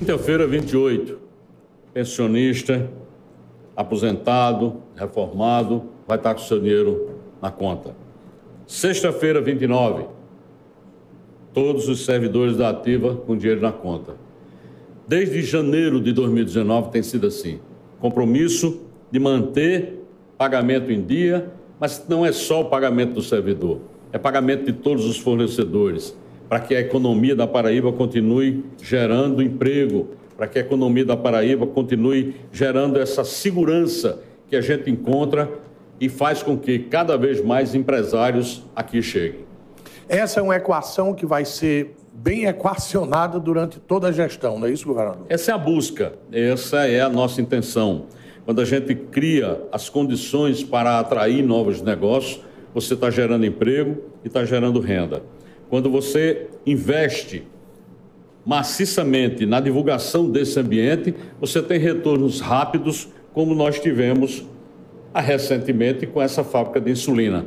Quinta-feira, 0.00 0.46
28, 0.46 1.18
pensionista, 1.92 2.90
aposentado, 3.76 4.76
reformado, 4.96 5.90
vai 6.08 6.16
estar 6.16 6.32
com 6.32 6.40
seu 6.40 6.58
dinheiro 6.58 7.10
na 7.42 7.50
conta. 7.50 7.94
Sexta-feira, 8.66 9.42
29, 9.42 10.06
todos 11.52 11.86
os 11.86 12.06
servidores 12.06 12.56
da 12.56 12.70
Ativa 12.70 13.14
com 13.14 13.36
dinheiro 13.36 13.60
na 13.60 13.72
conta. 13.72 14.16
Desde 15.06 15.42
janeiro 15.42 16.00
de 16.00 16.14
2019 16.14 16.90
tem 16.90 17.02
sido 17.02 17.26
assim. 17.26 17.60
Compromisso 18.00 18.80
de 19.10 19.20
manter 19.20 20.02
pagamento 20.38 20.90
em 20.90 21.02
dia, 21.02 21.52
mas 21.78 22.06
não 22.08 22.24
é 22.24 22.32
só 22.32 22.62
o 22.62 22.70
pagamento 22.70 23.12
do 23.12 23.22
servidor, 23.22 23.80
é 24.14 24.16
pagamento 24.16 24.64
de 24.64 24.72
todos 24.72 25.04
os 25.04 25.18
fornecedores, 25.18 26.16
para 26.50 26.58
que 26.58 26.74
a 26.74 26.80
economia 26.80 27.36
da 27.36 27.46
Paraíba 27.46 27.92
continue 27.92 28.64
gerando 28.82 29.40
emprego, 29.40 30.08
para 30.36 30.48
que 30.48 30.58
a 30.58 30.60
economia 30.60 31.04
da 31.04 31.16
Paraíba 31.16 31.64
continue 31.64 32.34
gerando 32.50 32.98
essa 32.98 33.22
segurança 33.22 34.20
que 34.48 34.56
a 34.56 34.60
gente 34.60 34.90
encontra 34.90 35.48
e 36.00 36.08
faz 36.08 36.42
com 36.42 36.58
que 36.58 36.80
cada 36.80 37.16
vez 37.16 37.40
mais 37.40 37.72
empresários 37.72 38.64
aqui 38.74 39.00
cheguem. 39.00 39.44
Essa 40.08 40.40
é 40.40 40.42
uma 40.42 40.56
equação 40.56 41.14
que 41.14 41.24
vai 41.24 41.44
ser 41.44 41.94
bem 42.12 42.46
equacionada 42.50 43.38
durante 43.38 43.78
toda 43.78 44.08
a 44.08 44.12
gestão, 44.12 44.58
não 44.58 44.66
é 44.66 44.72
isso, 44.72 44.88
governador? 44.88 45.26
Essa 45.28 45.52
é 45.52 45.54
a 45.54 45.58
busca, 45.58 46.14
essa 46.32 46.78
é 46.78 47.00
a 47.00 47.08
nossa 47.08 47.40
intenção. 47.40 48.06
Quando 48.44 48.60
a 48.60 48.64
gente 48.64 48.92
cria 48.96 49.62
as 49.70 49.88
condições 49.88 50.64
para 50.64 50.98
atrair 50.98 51.44
novos 51.44 51.80
negócios, 51.80 52.40
você 52.74 52.94
está 52.94 53.08
gerando 53.08 53.46
emprego 53.46 53.98
e 54.24 54.26
está 54.26 54.44
gerando 54.44 54.80
renda. 54.80 55.22
Quando 55.70 55.88
você 55.88 56.48
investe 56.66 57.44
maciçamente 58.44 59.46
na 59.46 59.60
divulgação 59.60 60.28
desse 60.28 60.58
ambiente, 60.58 61.14
você 61.40 61.62
tem 61.62 61.78
retornos 61.78 62.40
rápidos, 62.40 63.08
como 63.32 63.54
nós 63.54 63.78
tivemos 63.78 64.44
recentemente 65.14 66.06
com 66.06 66.20
essa 66.20 66.42
fábrica 66.42 66.80
de 66.80 66.90
insulina. 66.90 67.46